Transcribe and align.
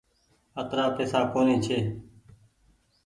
اترآ 0.61 0.85
پئيسا 0.95 1.19
ڪونيٚ 1.33 1.61
ڇي۔ 1.65 1.77